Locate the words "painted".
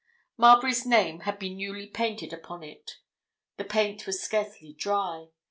1.85-2.33